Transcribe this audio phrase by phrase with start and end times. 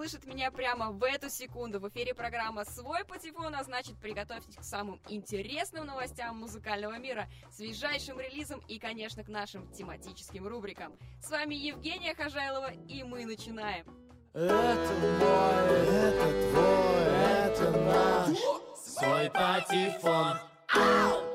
[0.00, 1.78] слышит меня прямо в эту секунду.
[1.78, 8.18] В эфире программа «Свой патефон», а значит, приготовьтесь к самым интересным новостям музыкального мира, свежайшим
[8.18, 10.96] релизам и, конечно, к нашим тематическим рубрикам.
[11.22, 13.84] С вами Евгения Хожайлова, и мы начинаем.
[14.32, 17.04] Это мой, это твой,
[17.44, 18.38] это наш
[18.78, 20.38] Свой патефон
[20.72, 21.29] Ау!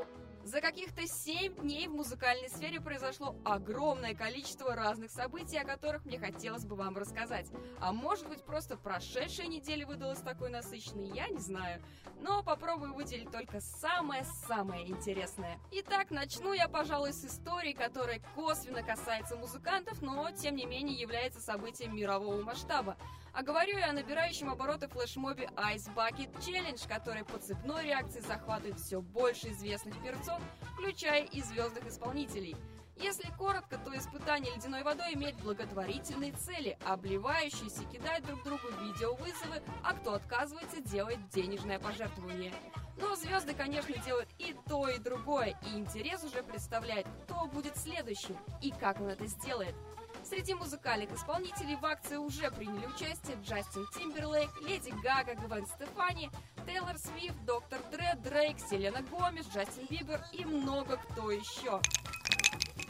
[0.46, 6.20] За каких-то 7 дней в музыкальной сфере произошло огромное количество разных событий, о которых мне
[6.20, 7.48] хотелось бы вам рассказать.
[7.80, 11.82] А может быть просто прошедшая неделя выдалась такой насыщенной, я не знаю.
[12.22, 15.58] Но попробую выделить только самое-самое интересное.
[15.72, 21.42] Итак, начну я, пожалуй, с истории, которая косвенно касается музыкантов, но тем не менее является
[21.42, 22.98] событием мирового масштаба.
[23.36, 28.80] А говорю я о набирающем обороты флешмобе Ice Bucket Challenge, который по цепной реакции захватывает
[28.80, 30.40] все больше известных перцов,
[30.74, 32.56] включая и звездных исполнителей.
[32.96, 39.94] Если коротко, то испытание ледяной водой имеет благотворительные цели, обливающиеся кидать друг другу видеовызовы, а
[39.96, 42.54] кто отказывается, делает денежное пожертвование.
[42.98, 48.38] Но звезды, конечно, делают и то, и другое, и интерес уже представляет, кто будет следующим
[48.62, 49.76] и как он это сделает.
[50.28, 56.32] Среди музыкальных исполнителей в акции уже приняли участие Джастин Тимберлейк, Леди Гага, Гвен Стефани,
[56.66, 61.80] Тейлор Свифт, Доктор Дре, Дрейк, Селена Гомес, Джастин Бибер и много кто еще.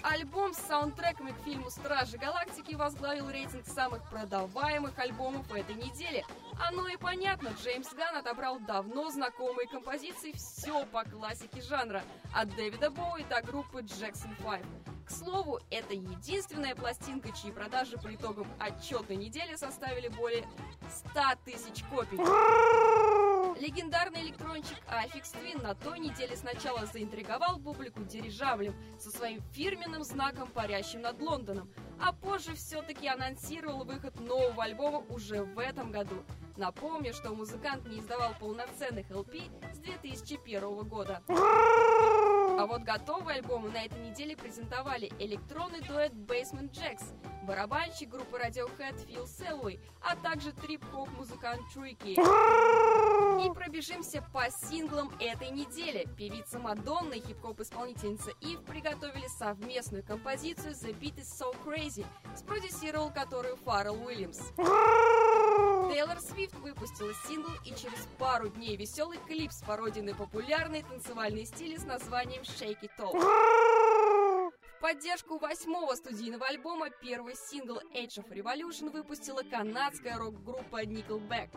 [0.01, 6.23] Альбом с саундтреками к фильму «Стражи Галактики» возглавил рейтинг самых продаваемых альбомов этой недели.
[6.65, 12.01] Оно и понятно, Джеймс Ганн отобрал давно знакомые композиции все по классике жанра,
[12.33, 14.94] от Дэвида Боуи до группы Jackson 5.
[15.05, 20.47] К слову, это единственная пластинка, чьи продажи по итогам отчетной недели составили более
[21.11, 22.17] 100 тысяч копий.
[23.61, 30.49] Легендарный электрончик Аффикс Twin на той неделе сначала заинтриговал публику дирижаблем со своим фирменным знаком,
[30.49, 31.71] парящим над Лондоном,
[32.01, 36.25] а позже все-таки анонсировал выход нового альбома уже в этом году.
[36.57, 41.21] Напомню, что музыкант не издавал полноценных LP с 2001 года.
[42.57, 47.03] А вот готовый альбом на этой неделе презентовали электронный дуэт Basement Jacks,
[47.45, 52.15] барабанщик группы Radiohead Фил Селвей, а также трип-хоп музыкант Трики.
[53.45, 56.07] И пробежимся по синглам этой недели.
[56.17, 62.05] Певица Мадонна и хип-хоп исполнительница Ив приготовили совместную композицию The Beat is So Crazy,
[62.35, 64.39] спродюсировал которую Фаррелл Уильямс.
[65.91, 71.45] Тейлор Свифт выпустила сингл и через пару дней веселый клип с пародией на популярные танцевальные
[71.45, 73.84] стили с названием Shake It Off.
[74.85, 81.49] Поддержку восьмого студийного альбома первый сингл Age of Revolution выпустила канадская рок-группа Nickelback.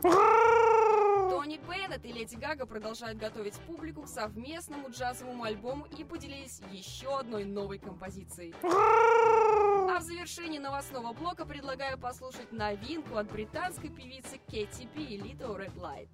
[1.29, 7.19] Тони Беннет и Леди Гага продолжают готовить публику к совместному джазовому альбому и поделились еще
[7.19, 8.55] одной новой композицией.
[8.63, 15.77] А в завершении новостного блока предлагаю послушать новинку от британской певицы Кэти Би Little Red
[15.77, 16.09] Light.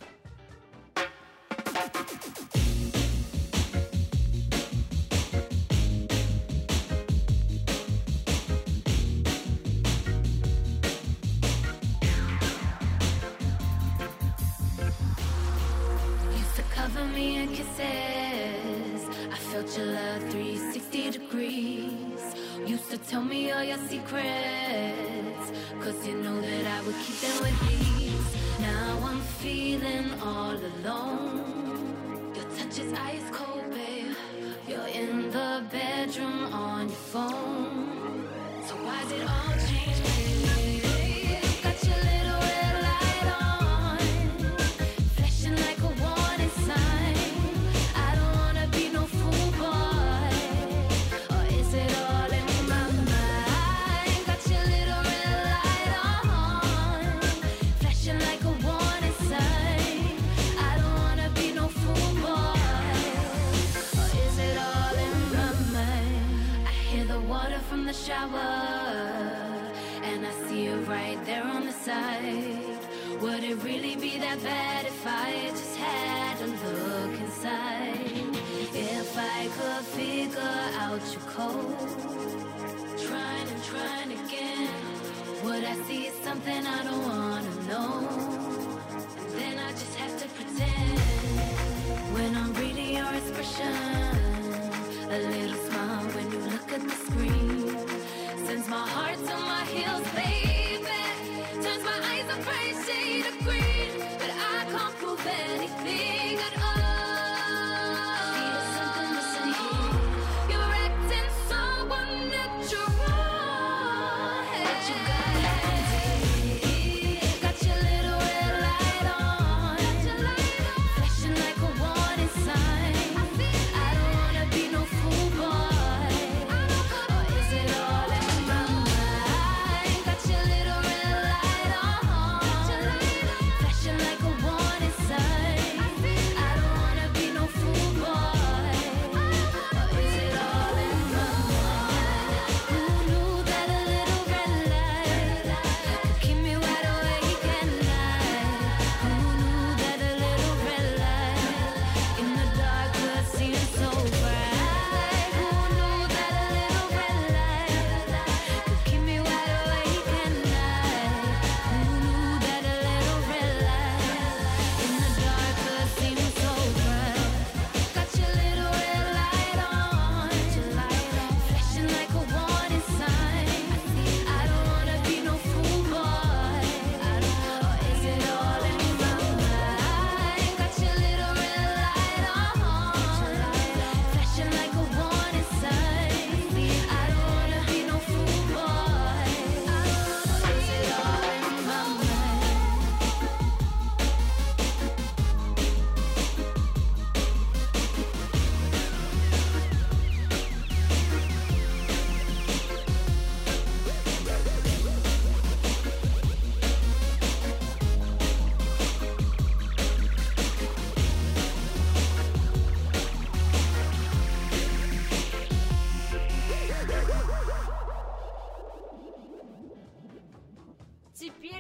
[22.95, 25.51] To tell me all your secrets.
[25.81, 28.61] Cause you know that I would keep them with ease.
[28.61, 32.33] Now I'm feeling all alone.
[32.37, 33.54] Your touch is ice cold,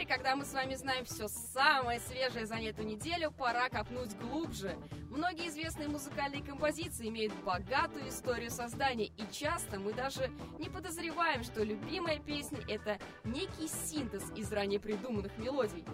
[0.06, 4.76] когда мы с вами знаем все самое свежее за эту неделю, пора копнуть глубже.
[5.10, 11.62] Многие известные музыкальные композиции имеют богатую историю создания, и часто мы даже не подозреваем, что
[11.62, 15.84] любимая песня— это некий синтез из ранее придуманных мелодий.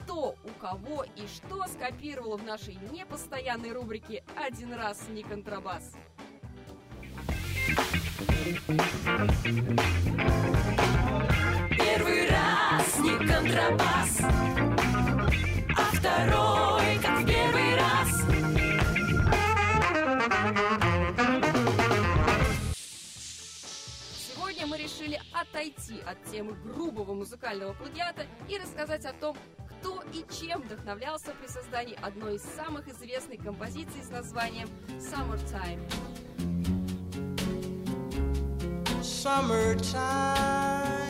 [0.00, 5.92] Кто, у кого и что скопировало в нашей непостоянной рубрике «Один раз не контрабас».
[13.02, 14.20] Не контрабас,
[15.76, 18.24] а второй как первый раз.
[24.12, 29.34] Сегодня мы решили отойти от темы грубого музыкального плагиата и рассказать о том,
[29.66, 34.68] кто и чем вдохновлялся при создании одной из самых известных композиций с названием
[34.98, 35.80] «Summertime».
[39.00, 41.09] summertime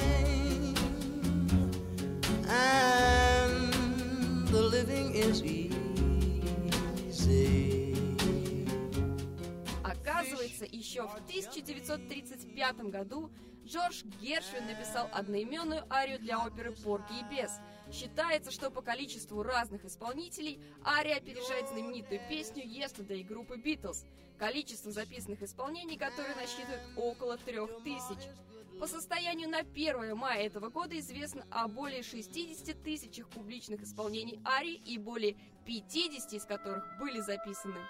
[11.01, 13.31] еще в 1935 году
[13.65, 17.59] Джордж Гершвин написал одноименную арию для оперы «Порки и бес».
[17.93, 24.05] Считается, что по количеству разных исполнителей ария опережает знаменитую песню «Yesterday» группы «Битлз»,
[24.39, 28.29] количество записанных исполнений которой насчитывает около трех тысяч.
[28.79, 34.81] По состоянию на 1 мая этого года известно о более 60 тысячах публичных исполнений арии
[34.87, 37.81] и более 50 из которых были записаны.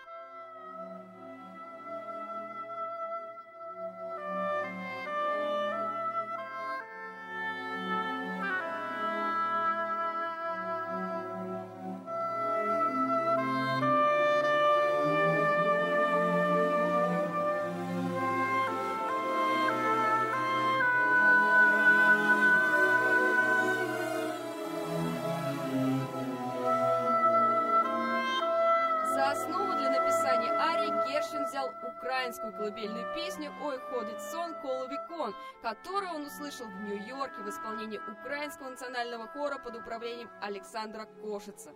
[31.83, 38.71] Украинскую колыбельную песню «Ой, ходит сон Коловикон», которую он услышал в Нью-Йорке в исполнении Украинского
[38.71, 41.73] национального хора под управлением Александра Кошица.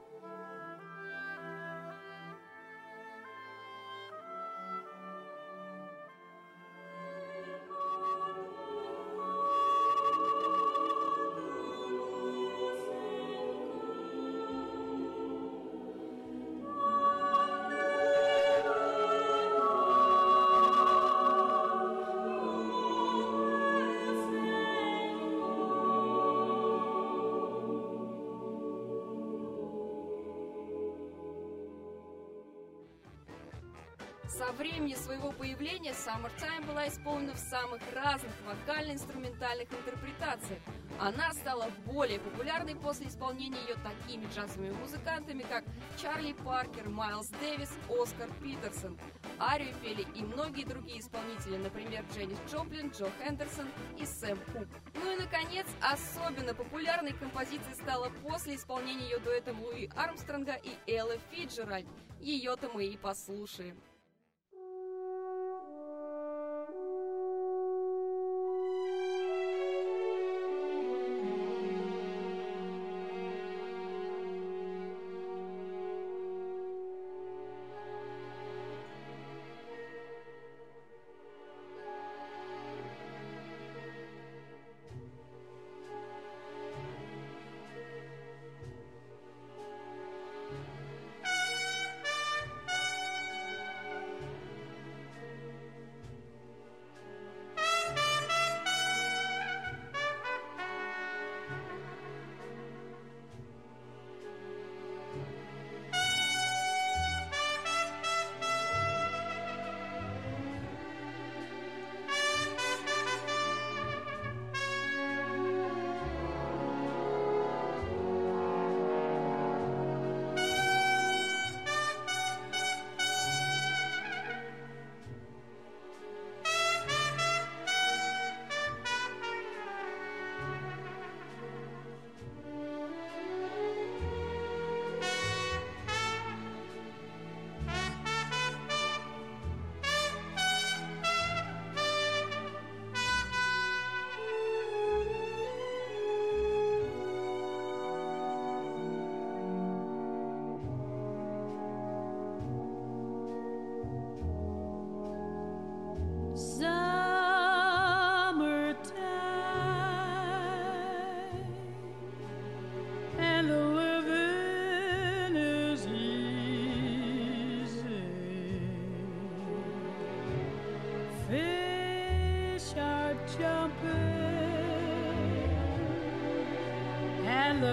[35.65, 40.61] Своего появления Summertime была исполнена в самых разных вокально-инструментальных интерпретациях.
[41.01, 45.65] Она стала более популярной после исполнения ее такими джазовыми музыкантами, как
[45.97, 48.99] Чарли Паркер, Майлз Дэвис, Оскар Питерсон.
[49.41, 53.69] Арию пели и многие другие исполнители, например, Дженнис Джоплин, Джо Хендерсон
[53.99, 54.69] и Сэм Кук.
[54.95, 61.19] Ну и, наконец, особенно популярной композицией стала после исполнения ее дуэтом Луи Армстронга и Эллы
[61.31, 61.87] Фиджеральд.
[62.21, 63.81] Ее-то мы и послушаем.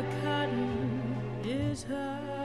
[0.01, 2.40] The cotton is high.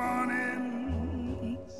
[0.00, 1.74] Mornings,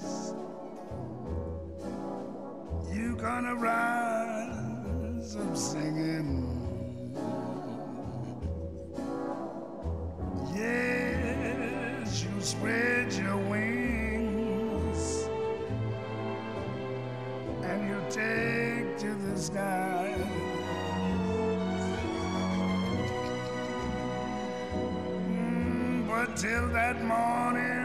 [2.92, 6.28] you gonna rise up singing.
[10.54, 15.28] Yes, you spread your wings
[17.64, 20.14] and you take to the sky.
[25.14, 27.79] Mm, But till that morning,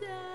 [0.00, 0.31] time.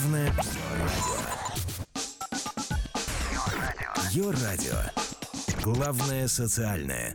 [0.00, 0.32] Главное
[4.32, 4.76] радио.
[5.62, 7.14] Главное социальное.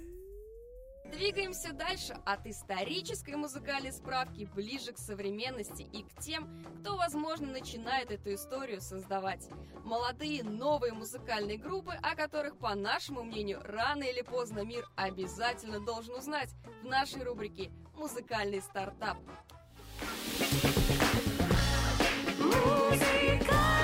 [1.12, 8.12] Двигаемся дальше от исторической музыкальной справки ближе к современности и к тем, кто, возможно, начинает
[8.12, 9.50] эту историю создавать.
[9.84, 16.13] Молодые новые музыкальные группы, о которых, по нашему мнению, рано или поздно мир обязательно должен
[16.13, 16.51] узнать
[16.84, 19.18] в нашей рубрике «Музыкальный стартап».
[22.46, 23.75] Музыкальный,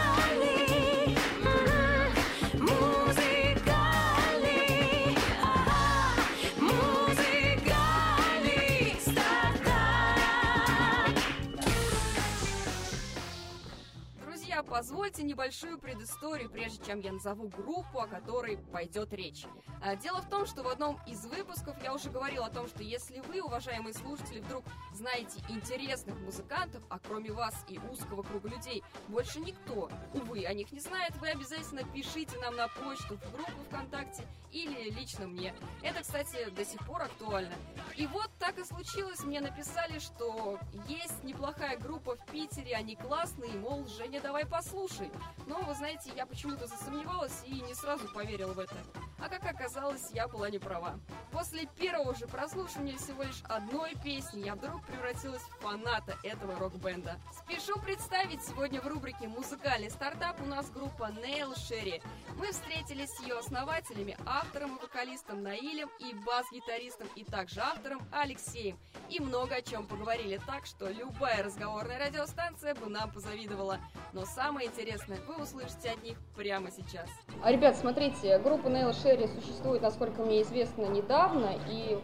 [14.51, 19.45] Друзья, позвольте небольшую предысторию, прежде чем я назову группу, о которой пойдет речь.
[19.81, 22.83] А, Дело в том, что в одном из выпусков я уже говорил о том, что
[22.83, 28.83] если вы, уважаемые слушатели, вдруг знаете интересных музыкантов, а кроме вас и узкого круга людей
[29.07, 33.63] больше никто, увы, о них не знает, вы обязательно пишите нам на почту, в группу
[33.69, 35.53] ВКонтакте или лично мне.
[35.81, 37.53] Это, кстати, до сих пор актуально.
[37.95, 43.53] И вот так и случилось, мне написали, что есть неплохая группа в Питере, они классные,
[43.53, 45.11] мол, Женя, давай послушай.
[45.47, 48.75] Но, вы знаете, я почему-то засомневалась и не сразу поверила в это.
[49.19, 50.99] А как оказалось, я была не права.
[51.31, 57.19] После первого же прослушивания всего лишь одной песни я вдруг превратилась в фаната этого рок-бенда.
[57.31, 62.01] Спешу представить сегодня в рубрике «Музыкальный стартап» у нас группа Nail Sherry.
[62.37, 68.79] Мы встретились с ее основателями, автором и вокалистом Наилем и бас-гитаристом и также автором Алексеем.
[69.09, 73.79] И много о чем поговорили так, что любая разговорная радиостанция бы нам позавидовала.
[74.13, 77.09] Но самое интересное вы услышите от них прямо сейчас.
[77.43, 81.97] А, ребят, смотрите, группа Нейл Шерри существует, насколько мне известно, недавно, и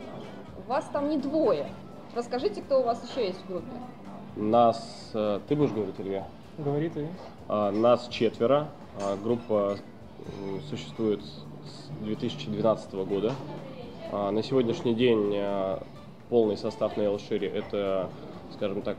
[0.68, 1.68] вас там не двое.
[2.16, 3.68] Расскажите, кто у вас еще есть в группе?
[4.36, 6.28] Нас, э, ты будешь говорить, или я?
[6.58, 7.08] Говори ты.
[7.48, 8.68] А, Нас четверо.
[9.02, 9.78] А, Группа
[10.70, 13.34] существует с 2012 года.
[14.12, 15.36] А, На сегодняшний день
[16.30, 18.10] полный состав Nail Sherry это,
[18.54, 18.98] скажем так,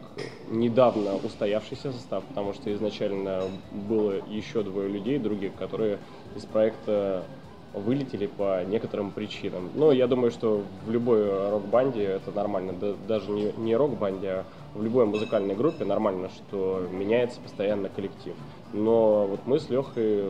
[0.50, 5.98] недавно устоявшийся состав, потому что изначально было еще двое людей, других, которые
[6.34, 7.24] из проекта
[7.72, 9.70] вылетели по некоторым причинам.
[9.74, 14.44] Но я думаю, что в любой рок-банде это нормально, да- даже не, не рок-банде, а
[14.74, 18.34] в любой музыкальной группе нормально, что меняется постоянно коллектив.
[18.72, 20.24] Но вот мы с Лехой,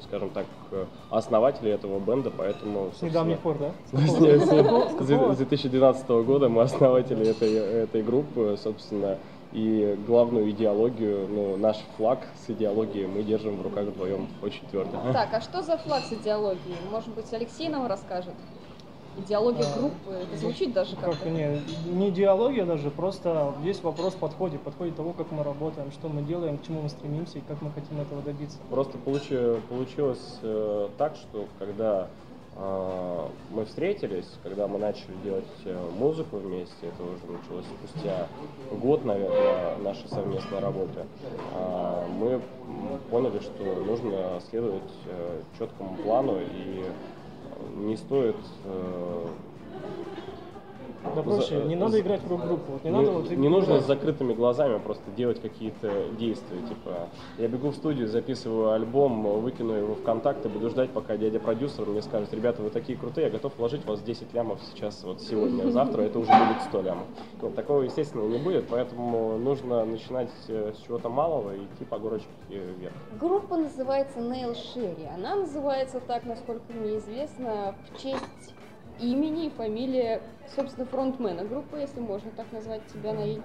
[0.00, 0.46] скажем так,
[1.10, 2.90] основатели этого бенда, поэтому...
[2.98, 3.70] С недавних пор, да?
[3.86, 9.18] С не- с не- с 2012 года мы основатели этой, этой группы, собственно,
[9.52, 14.98] и главную идеологию, ну, наш флаг с идеологией мы держим в руках вдвоем очень твердо.
[15.12, 16.76] Так, а что за флаг с идеологией?
[16.90, 18.34] Может быть, Алексей нам расскажет?
[19.16, 21.28] Идеология А, группы, это звучит даже Как, как-то.
[21.30, 26.22] не, не идеология даже, просто здесь вопрос подходит, подходит того, как мы работаем, что мы
[26.22, 28.58] делаем, к чему мы стремимся и как мы хотим этого добиться.
[28.70, 32.08] Просто получи- получилось э, так, что когда
[32.56, 38.26] э, мы встретились, когда мы начали делать э, музыку вместе, это уже началось спустя
[38.72, 41.06] год, наверное, нашей совместной работы,
[41.54, 42.40] а, мы
[43.10, 46.92] поняли, что нужно следовать э, четкому плану и э,
[47.76, 49.26] не стоит э,
[51.14, 53.72] Да проще, За- не надо играть в рок-группу, вот не, не, надо вот не нужно
[53.72, 53.82] играть.
[53.82, 56.60] с закрытыми глазами просто делать какие-то действия.
[56.62, 61.40] Типа, я бегу в студию, записываю альбом, выкину его в контакты, буду ждать, пока дядя
[61.40, 65.20] продюсер мне скажет, ребята, вы такие крутые, я готов вложить вас 10 лямов сейчас, вот
[65.20, 67.06] сегодня, завтра это уже будет 100 лямов.
[67.40, 71.98] Вот, такого, естественно, не будет, поэтому нужно начинать э, с чего-то малого и идти по
[71.98, 72.94] горочке э, вверх.
[73.20, 75.06] Группа называется Нейл Шерри.
[75.14, 78.54] Она называется так, насколько мне известно, в честь
[79.00, 80.20] имени и фамилии,
[80.54, 83.42] собственно, фронтмена группы, если можно так назвать тебя, Наиль.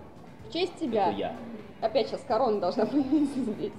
[0.47, 1.09] В честь тебя.
[1.09, 1.35] Это я.
[1.81, 3.73] Опять сейчас корона должна появиться здесь.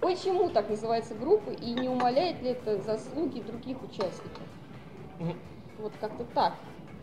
[0.00, 4.42] Почему так называется группа и не умаляет ли это заслуги других участников?
[5.78, 6.54] Вот как-то так.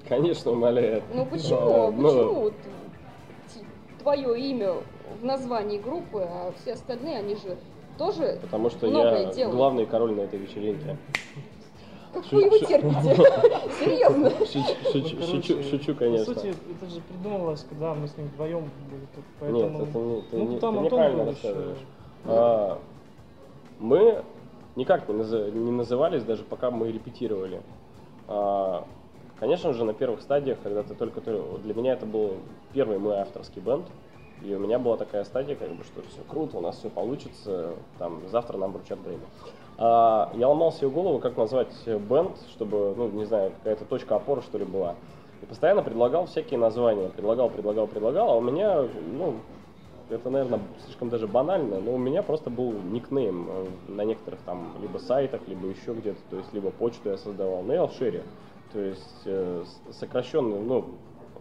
[0.07, 1.03] Конечно, умоляет.
[1.13, 1.59] Ну почему?
[1.59, 2.53] Да, ну, Почему вот
[3.99, 4.73] твое имя
[5.21, 7.57] в названии группы, а все остальные, они же
[7.97, 9.55] тоже Потому что я делают.
[9.55, 10.97] главный король на этой вечеринке.
[12.21, 13.15] Как вы его терпите?
[13.79, 14.29] Серьезно?
[14.45, 16.25] Шучу, Ну, шучу, По конечно.
[16.25, 19.79] сути, это же придумалось, когда мы с ним вдвоем были тут, поэтому...
[19.79, 21.31] Нет, это не, ты, ну, там неправильно еще.
[21.31, 21.77] рассказываешь.
[22.25, 22.79] А,
[23.79, 24.23] мы
[24.75, 27.61] никак не, назы- не назывались, даже пока мы репетировали.
[28.27, 28.85] А,
[29.39, 31.21] конечно же, на первых стадиях, когда ты только...
[31.21, 32.33] Для меня это был
[32.73, 33.85] первый мой авторский бенд.
[34.43, 37.73] И у меня была такая стадия, как бы, что все круто, у нас все получится,
[37.97, 39.19] там, завтра нам вручат время.
[39.81, 44.41] А, я ломал себе голову, как назвать бенд, чтобы, ну, не знаю, какая-то точка опоры,
[44.41, 44.95] что ли, была.
[45.41, 47.07] И постоянно предлагал всякие названия.
[47.09, 49.35] Предлагал, предлагал, предлагал, а у меня, ну,
[50.09, 54.73] это, наверное, слишком даже банально, но у меня просто был никнейм э, на некоторых там
[54.81, 58.23] либо сайтах, либо еще где-то, то есть либо почту я создавал, Нейл Шерри.
[58.73, 60.85] То есть э, с- сокращенно, ну,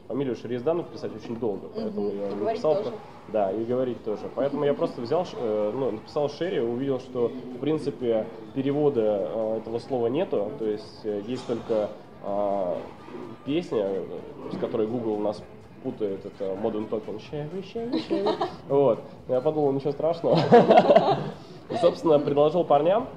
[0.09, 2.77] фамилию Шеризданов писать очень долго, поэтому я Говорить написал...
[2.77, 2.93] тоже.
[3.31, 4.23] Да, и говорить тоже.
[4.35, 9.79] Поэтому я просто взял, э, ну, написал Шерри, увидел, что, в принципе, перевода э, этого
[9.79, 11.91] слова нету, то есть э, есть только
[12.25, 12.75] э,
[13.45, 13.87] песня,
[14.51, 15.43] с которой Google у нас
[15.83, 17.21] путает, это Modern Talking.
[17.31, 18.35] Sherry, Sherry, Sherry.
[18.69, 19.01] Вот.
[19.29, 20.39] Я подумал, ничего страшного.
[21.71, 23.09] И, собственно, предложил парням,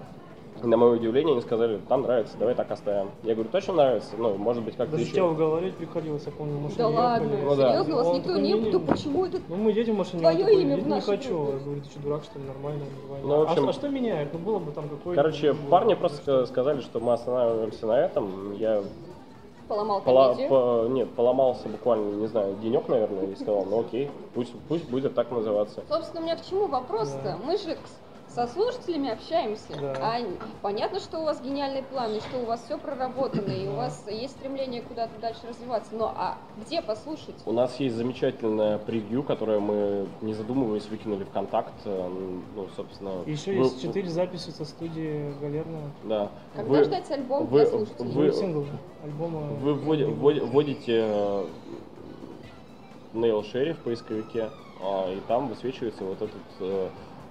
[0.64, 3.12] на мое удивление, они сказали, нам нравится, давай так оставим.
[3.24, 4.12] Я говорю, точно нравится?
[4.18, 5.14] Ну, может быть, как-то Даже еще.
[5.14, 7.46] тебя уговорить приходилось, я помню, в машине Да ладно, ехали.
[7.46, 7.70] Ну да.
[7.70, 8.42] серьезно, вас Он никто не...
[8.54, 8.72] «Не-не-не».
[8.72, 9.40] Да почему это...
[9.48, 11.46] Ну, мы едем в машине, Твое такой, имя в «Я не хочу.
[11.52, 13.28] Я говорю, ты что, дурак, что ли, нормально название.
[13.28, 14.34] Ну, в А- общем- а, что меняет?
[14.34, 18.54] Ну, было бы там какой Короче, парни просто ска- сказали, что мы останавливаемся на этом.
[18.54, 18.82] Я
[19.68, 24.52] Поломал пола- по- нет, поломался буквально, не знаю, денек, наверное, и сказал, ну окей, пусть,
[24.68, 25.82] пусть будет так называться.
[25.88, 27.22] Собственно, у меня к чему вопрос-то?
[27.24, 27.38] Да.
[27.42, 27.78] Мы же
[28.34, 29.64] со слушателями общаемся.
[29.80, 29.94] Да.
[30.00, 30.20] А
[30.62, 34.06] понятно, что у вас гениальный план, и что у вас все проработано, и у вас
[34.10, 35.92] есть стремление куда-то дальше развиваться.
[35.94, 37.36] Но а где послушать?
[37.46, 41.74] У нас есть замечательное превью, которое мы, не задумываясь, выкинули в контакт.
[41.86, 42.10] э,
[42.56, 43.12] Ну, собственно...
[43.26, 45.92] Еще вы- есть четыре записи со студии Галерного.
[46.04, 46.32] Да.
[46.56, 48.12] Когда Вы- ждать альбом вы- для слушателей?
[48.12, 48.66] вы- сингл
[49.04, 49.40] альбома.
[49.62, 51.46] Вы вводи- вводи- вводите э,
[53.14, 54.50] Nail Sherry в поисковике,
[54.82, 56.32] а, и там высвечивается вот этот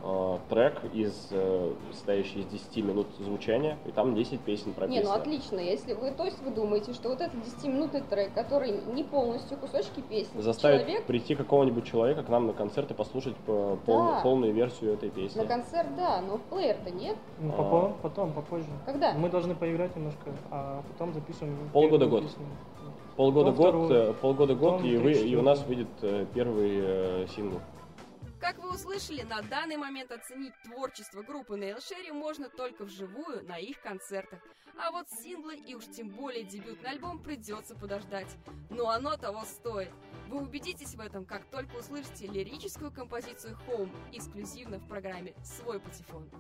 [0.03, 5.09] э, трек, из, э, состоящий из 10 минут звучания, и там 10 песен Не, прописано.
[5.15, 5.59] ну отлично.
[5.59, 10.01] Если вы, то есть вы думаете, что вот этот 10-минутный трек, который не полностью кусочки
[10.01, 14.21] песни, Заставить человек прийти какого-нибудь человека к нам на концерт и послушать по- полную, Да.
[14.23, 15.39] полную версию этой песни.
[15.39, 17.17] на концерт, да, но в плеер-то нет.
[17.39, 17.57] Ну, А.
[17.57, 18.67] потом, потом, попозже.
[18.87, 19.13] Когда?
[19.15, 21.49] Мы должны поиграть немножко, а потом песню.
[21.73, 22.25] Полгода-год,
[23.17, 27.61] Потом полгода-год, потом и, вы, и у нас выйдет э, первый э, сингл.
[28.41, 33.59] Как вы услышали, на данный момент оценить творчество группы Nail Sherry можно только вживую на
[33.59, 34.41] их концертах.
[34.79, 38.35] А вот синглы и уж тем более дебютный альбом придется подождать.
[38.71, 39.91] Но оно того стоит.
[40.29, 46.31] Вы убедитесь в этом, как только услышите лирическую композицию Home эксклюзивно в программе «Свой патефон».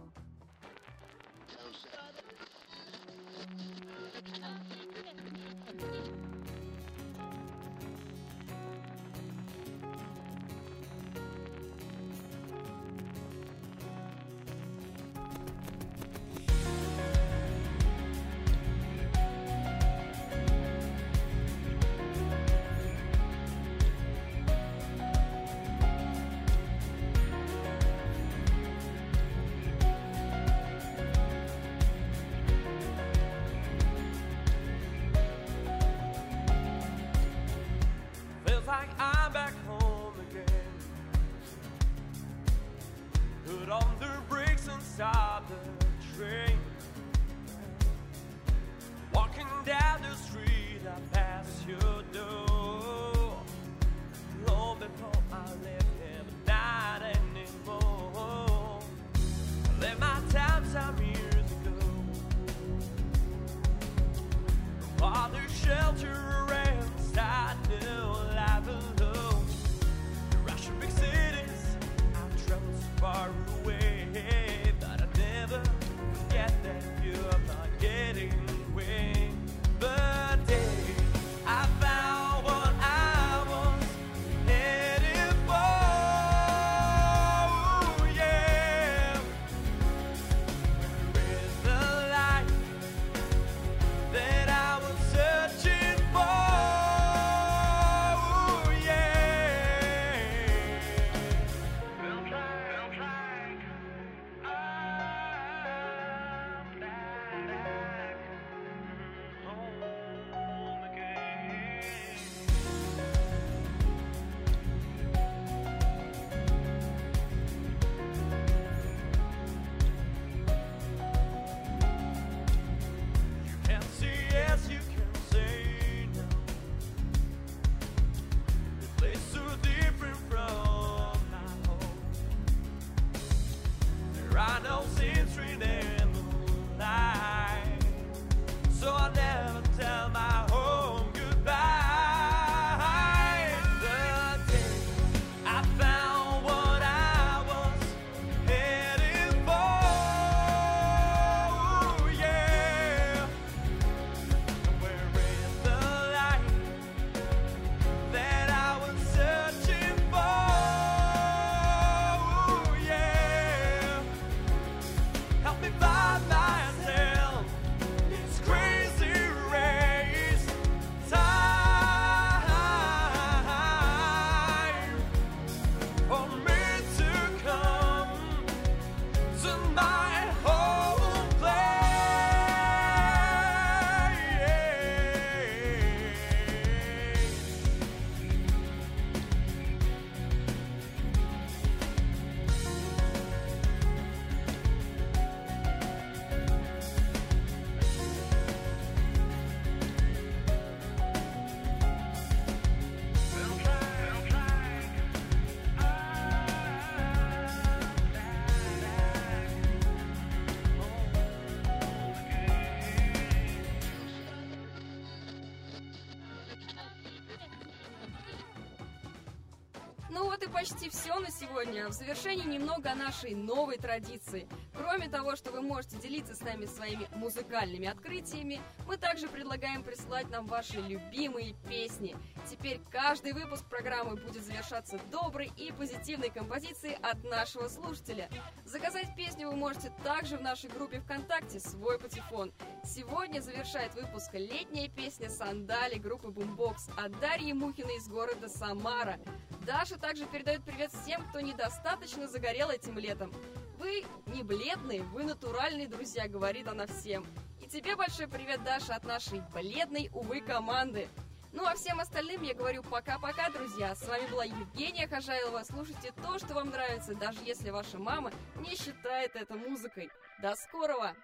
[220.60, 221.88] Почти все на сегодня.
[221.88, 224.46] В завершении немного о нашей новой традиции.
[224.76, 230.28] Кроме того, что вы можете делиться с нами своими музыкальными открытиями, мы также предлагаем присылать
[230.28, 232.14] нам ваши любимые песни.
[232.50, 238.28] Теперь каждый выпуск программы будет завершаться доброй и позитивной композицией от нашего слушателя.
[238.66, 242.52] Заказать песню вы можете также в нашей группе ВКонтакте «Свой патефон».
[242.84, 249.18] Сегодня завершает выпуск летняя песня «Сандали» группы Бумбокс от Дарьи Мухиной из города Самара.
[249.66, 253.32] Даша также передает привет всем, кто недостаточно загорел этим летом.
[253.78, 257.26] Вы не бледные, вы натуральные друзья, говорит она всем.
[257.60, 261.08] И тебе большой привет, Даша, от нашей бледной, увы, команды.
[261.52, 263.94] Ну а всем остальным я говорю пока-пока, друзья.
[263.94, 265.62] С вами была Евгения Хожайлова.
[265.64, 270.10] Слушайте то, что вам нравится, даже если ваша мама не считает это музыкой.
[270.40, 271.14] До скорого!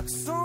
[0.00, 0.39] Это было как сон,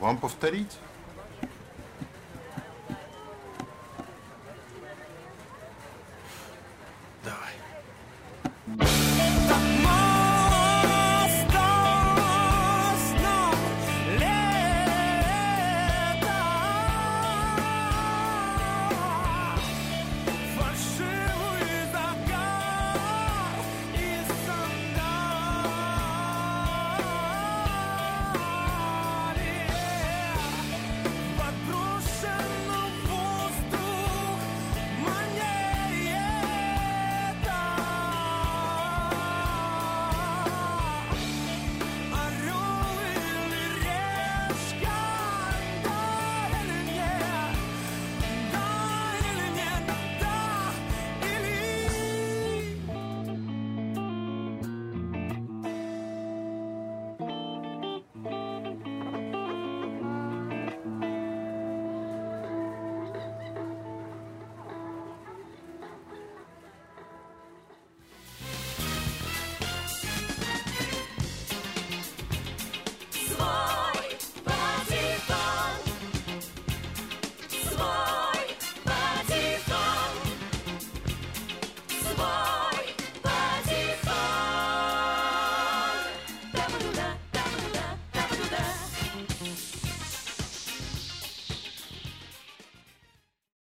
[0.00, 0.78] Вам повторить?